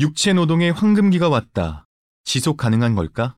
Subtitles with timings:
[0.00, 1.86] 육체 노동의 황금기가 왔다.
[2.24, 3.36] 지속 가능한 걸까?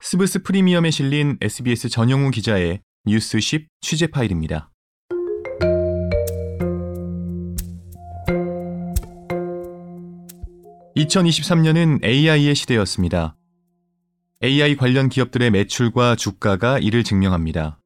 [0.00, 4.72] 스브스 프리미엄에 실린 SBS 전영우 기자의 뉴스쉽 취재 파일입니다.
[10.96, 13.36] (2023년은) AI의 시대였습니다.
[14.42, 17.78] AI 관련 기업들의 매출과 주가가 이를 증명합니다.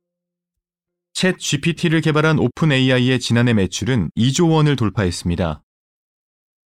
[1.13, 5.64] 챗 GPT를 개발한 오픈 AI의 지난해 매출은 2조 원을 돌파했습니다.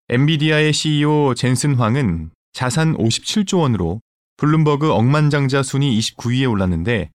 [0.09, 3.99] 엔비디아의 CEO 젠슨 황은 자산 57조 원으로
[4.37, 7.11] 블룸버그 억만장자 순위 29위에 올랐는데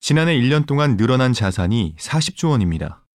[0.00, 3.06] 지난해 1년 동안 늘어난 자산이 40조 원입니다.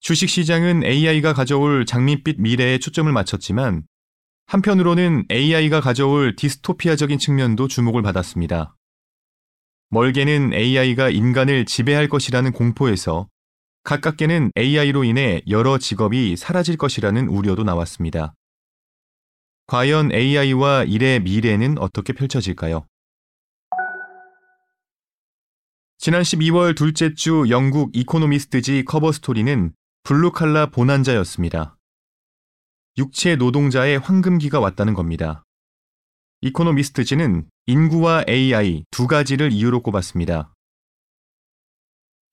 [0.00, 3.86] 주식 시장은 AI가 가져올 장밋빛 미래에 초점을 맞췄지만
[4.46, 8.76] 한편으로는 AI가 가져올 디스토피아적인 측면도 주목을 받았습니다.
[9.90, 13.28] 멀게는 AI가 인간을 지배할 것이라는 공포에서
[13.86, 18.34] 가깝게는 AI로 인해 여러 직업이 사라질 것이라는 우려도 나왔습니다.
[19.68, 22.84] 과연 AI와 일의 미래는 어떻게 펼쳐질까요?
[25.98, 29.72] 지난 12월 둘째 주 영국 이코노미스트지 커버 스토리는
[30.02, 31.76] 블루칼라 bonanza였습니다.
[32.98, 35.44] 육체 노동자의 황금기가 왔다는 겁니다.
[36.40, 40.55] 이코노미스트지는 인구와 AI 두 가지를 이유로 꼽았습니다.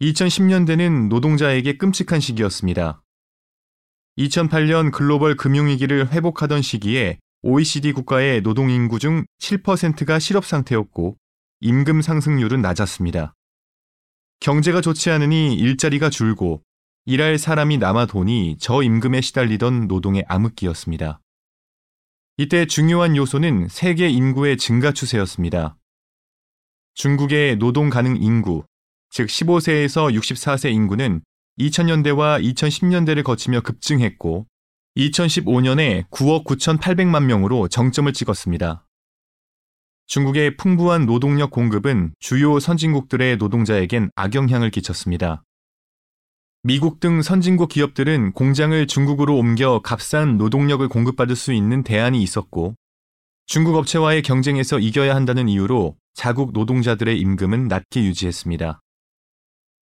[0.03, 3.01] 2010년대는 노동자에게 끔찍한 시기였습니다.
[4.17, 11.17] 2008년 글로벌 금융위기를 회복하던 시기에 OECD 국가의 노동인구 중 7%가 실업 상태였고
[11.61, 13.33] 임금 상승률은 낮았습니다.
[14.41, 16.61] 경제가 좋지 않으니 일자리가 줄고
[17.05, 21.21] 일할 사람이 남아 도니 저임금에 시달리던 노동의 암흑기였습니다.
[22.37, 25.77] 이때 중요한 요소는 세계 인구의 증가 추세였습니다.
[26.95, 28.63] 중국의 노동 가능 인구,
[29.15, 31.21] 즉 15세에서 64세 인구는
[31.59, 34.47] 2000년대와 2010년대를 거치며 급증했고
[34.97, 38.87] 2015년에 9억 9,800만 명으로 정점을 찍었습니다.
[40.07, 45.43] 중국의 풍부한 노동력 공급은 주요 선진국들의 노동자에겐 악영향을 끼쳤습니다.
[46.63, 52.73] 미국 등 선진국 기업들은 공장을 중국으로 옮겨 값싼 노동력을 공급받을 수 있는 대안이 있었고
[53.45, 58.82] 중국 업체와의 경쟁에서 이겨야 한다는 이유로 자국 노동자들의 임금은 낮게 유지했습니다.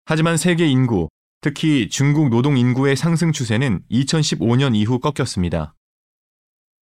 [0.05, 1.09] 하지만 세계 인구,
[1.41, 5.75] 특히 중국 노동 인구의 상승 추세는 2015년 이후 꺾였습니다.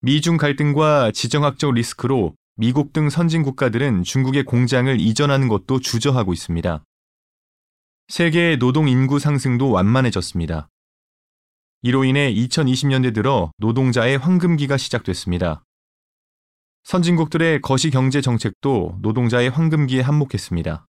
[0.00, 6.82] 미중 갈등과 지정학적 리스크로 미국 등 선진 국가들은 중국의 공장을 이전하는 것도 주저하고 있습니다.
[8.08, 10.68] 세계의 노동 인구 상승도 완만해졌습니다.
[11.82, 15.62] 이로 인해 2020년대 들어 노동자의 황금기가 시작됐습니다.
[16.82, 20.86] 선진국들의 거시 경제 정책도 노동자의 황금기에 한몫했습니다.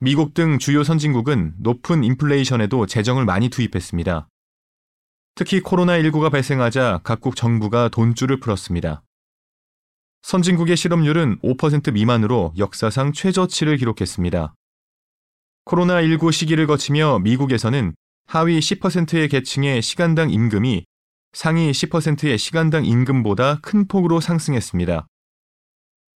[0.00, 4.28] 미국 등 주요 선진국은 높은 인플레이션에도 재정을 많이 투입했습니다.
[5.36, 9.02] 특히 코로나19가 발생하자 각국 정부가 돈줄을 풀었습니다.
[10.22, 14.54] 선진국의 실업률은 5% 미만으로 역사상 최저치를 기록했습니다.
[15.66, 17.94] 코로나19 시기를 거치며 미국에서는
[18.26, 20.84] 하위 10%의 계층의 시간당 임금이
[21.32, 25.06] 상위 10%의 시간당 임금보다 큰 폭으로 상승했습니다.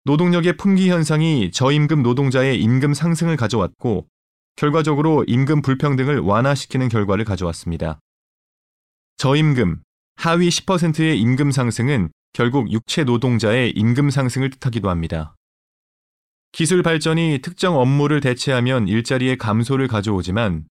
[0.07, 4.07] 노동력의 풍기 현상이 저임금 노동자의 임금 상승을 가져왔고
[4.55, 7.99] 결과적으로 임금 불평등을 완화시키는 결과를 가져왔습니다.
[9.17, 9.81] 저임금,
[10.15, 15.35] 하위 10%의 임금 상승은 결국 육체 노동자의 임금 상승을 뜻하기도 합니다.
[16.53, 20.69] 기술 발전이 특정 업무를 대체하면 일자리의 감소를 가져오지만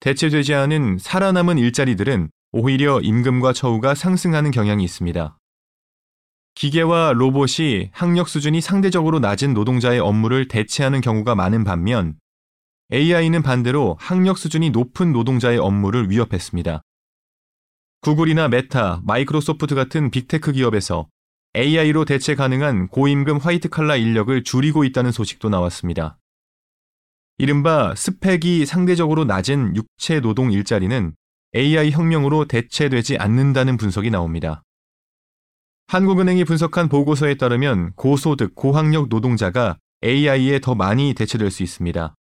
[0.00, 5.36] 대체되지 않은 살아남은 일자리들은 오히려 임금과 처우가 상승하는 경향이 있습니다.
[6.60, 12.16] 기계와 로봇이 학력 수준이 상대적으로 낮은 노동자의 업무를 대체하는 경우가 많은 반면
[12.92, 16.82] AI는 반대로 학력 수준이 높은 노동자의 업무를 위협했습니다.
[18.02, 21.08] 구글이나 메타, 마이크로소프트 같은 빅테크 기업에서
[21.56, 26.18] AI로 대체 가능한 고임금 화이트 칼라 인력을 줄이고 있다는 소식도 나왔습니다.
[27.38, 31.14] 이른바 스펙이 상대적으로 낮은 육체 노동 일자리는
[31.56, 34.62] AI 혁명으로 대체되지 않는다는 분석이 나옵니다.
[35.90, 42.14] 한국은행이 분석한 보고서에 따르면 고소득, 고학력 노동자가 AI에 더 많이 대체될 수 있습니다.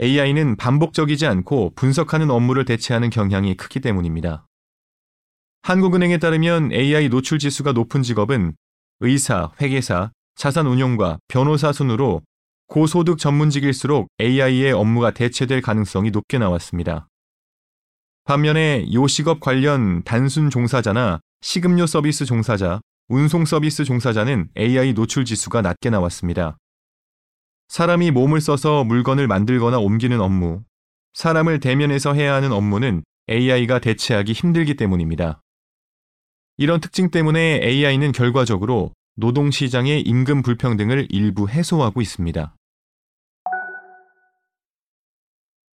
[0.00, 4.46] AI는 반복적이지 않고 분석하는 업무를 대체하는 경향이 크기 때문입니다.
[5.60, 8.56] 한국은행에 따르면 AI 노출 지수가 높은 직업은
[9.00, 12.22] 의사, 회계사, 자산운용과 변호사 순으로
[12.66, 17.08] 고소득 전문직일수록 AI의 업무가 대체될 가능성이 높게 나왔습니다.
[18.24, 25.88] 반면에 요식업 관련 단순 종사자나 식음료 서비스 종사자, 운송 서비스 종사자는 AI 노출 지수가 낮게
[25.88, 26.58] 나왔습니다.
[27.68, 30.64] 사람이 몸을 써서 물건을 만들거나 옮기는 업무,
[31.14, 35.40] 사람을 대면해서 해야 하는 업무는 AI가 대체하기 힘들기 때문입니다.
[36.56, 42.54] 이런 특징 때문에 AI는 결과적으로 노동시장의 임금 불평등을 일부 해소하고 있습니다.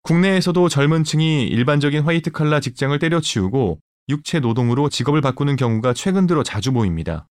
[0.04, 3.80] 국내에서도 젊은 층이 일반적인 화이트 칼라 직장을 때려치우고
[4.10, 7.28] 육체 노동으로 직업을 바꾸는 경우가 최근 들어 자주 보입니다.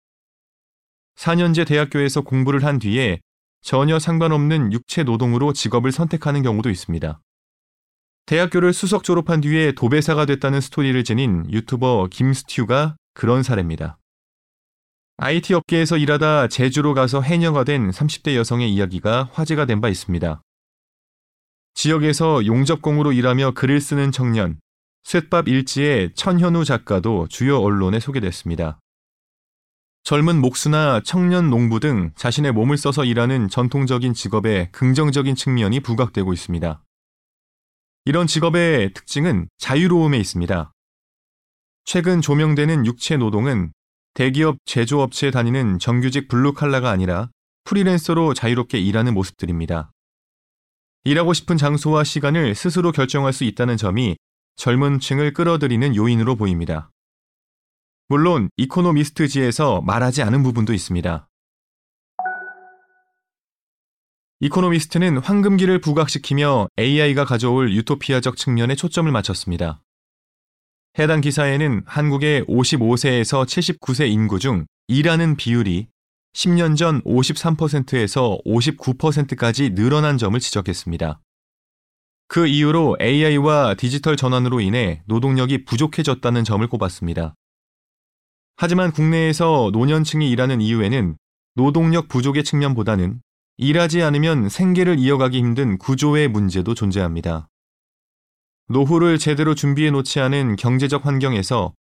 [1.16, 3.20] 4년제 대학교에서 공부를 한 뒤에
[3.60, 7.20] 전혀 상관없는 육체 노동으로 직업을 선택하는 경우도 있습니다.
[8.26, 13.98] 대학교를 수석 졸업한 뒤에 도배사가 됐다는 스토리를 지닌 유튜버 김스튜가 그런 사례입니다.
[15.19, 20.40] IT 업계에서 일하다 제주로 가서 해녀가 된 30대 여성의 이야기가 화제가 된 바 있습니다.
[21.74, 24.58] 지역에서 용접공으로 일하며 글을 쓰는 청년,
[25.04, 28.78] 쇳밥 일지의 천현우 작가도 주요 언론에 소개됐습니다.
[30.04, 36.82] 젊은 목수나 청년 농부 등 자신의 몸을 써서 일하는 전통적인 직업의 긍정적인 측면이 부각되고 있습니다.
[38.04, 40.72] 이런 직업의 특징은 자유로움에 있습니다.
[41.84, 43.72] 최근 조명되는 육체 노동은
[44.14, 47.31] 대기업 제조업체에 다니는 정규직 블루칼라가 아니라
[47.64, 49.93] 프리랜서로 자유롭게 일하는 모습들입니다.
[51.05, 54.16] 일하고 싶은 장소와 시간을 스스로 결정할 수 있다는 점이
[54.56, 56.90] 젊은 층을 끌어들이는 요인으로 보입니다.
[58.08, 61.28] 물론 이코노미스트지에서 말하지 않은 부분도 있습니다.
[64.40, 69.82] 이코노미스트는 황금기를 부각시키며 AI가 가져올 유토피아적 측면에 초점을 맞췄습니다.
[70.98, 75.87] 해당 기사에는 한국의 55세에서 79세 인구 중 일하는 비율이
[76.34, 81.20] 10년 전 53%에서 59%까지 늘어난 점을 지적했습니다.
[82.32, 87.34] 그 이유로 AI와 디지털 전환으로 인해 노동력이 부족해졌다는 점을 꼽았습니다.
[88.56, 91.19] 하지만 국내에서 노년층이 일하는 이유에는
[91.56, 93.20] 노동력 부족의 측면보다는
[93.58, 97.49] 일하지 않으면 생계를 이어가기 힘든 구조의 문제도 존재합니다.
[98.69, 101.75] 노후를 제대로 준비해 놓지 않은 경제적 환경에서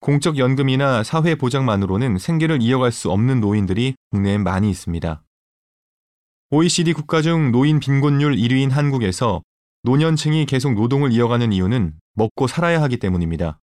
[0.00, 5.22] 공적 연금이나 사회 보장만으로는 생계를 이어갈 수 없는 노인들이 국내에 많이 있습니다.
[6.50, 9.40] OECD 국가 중 노인 빈곤율 1위인 한국에서
[9.84, 13.60] 노년층이 계속 노동을 이어가는 이유는 먹고 살아야 하기 때문입니다.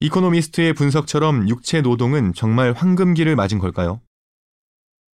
[0.00, 4.00] 이코노미스트의 분석처럼 육체 노동은 정말 황금기를 맞은 걸까요?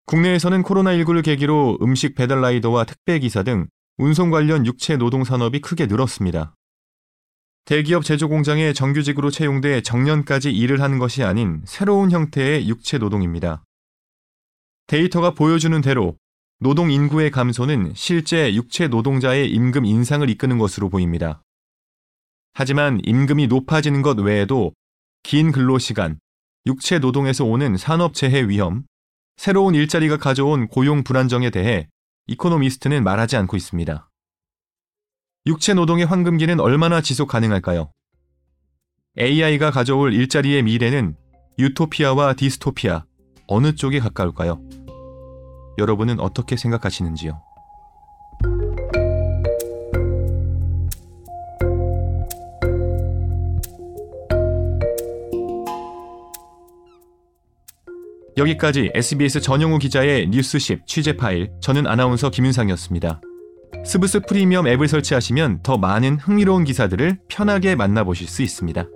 [0.06, 3.66] 국내에서는 코로나19를 계기로 음식 배달 라이더와 택배 기사 등
[3.98, 6.54] 운송 관련 육체 노동 산업이 크게 늘었습니다.
[7.64, 13.64] 대기업 제조 공장에 정규직으로 채용돼 정년까지 일을 하는 것이 아닌 새로운 형태의 육체 노동입니다.
[14.86, 16.16] 데이터가 보여주는 대로
[16.62, 21.42] 노동 인구의 감소는 실제 육체 노동자의 임금 인상을 이끄는 것으로 보입니다.
[22.54, 24.72] 하지만 임금이 높아지는 것 외에도
[25.24, 26.20] 긴 근로시간,
[26.66, 28.84] 육체 노동에서 오는 산업재해 위험,
[29.36, 31.88] 새로운 일자리가 가져온 고용 불안정에 대해
[32.28, 34.08] 이코노미스트는 말하지 않고 있습니다.
[35.46, 37.90] 육체 노동의 황금기는 얼마나 지속 가능할까요?
[39.18, 41.16] AI가 가져올 일자리의 미래는
[41.58, 43.04] 유토피아와 디스토피아
[43.48, 44.81] 어느 쪽에 가까울까요?
[45.78, 47.40] 여러분은 어떻게 생각하시는지요?
[58.38, 63.20] 여기까지 SBS 전용우 기자의 뉴스십 취재 파일, 저는 아나운서 김윤상이었습니다.
[63.84, 68.86] 스브스 프리미엄 앱을 설치하시면 더 많은 흥미로운 기사들을 편하게 만나보실 수 있습니다.